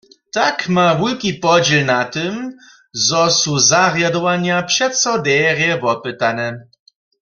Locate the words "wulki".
0.99-1.31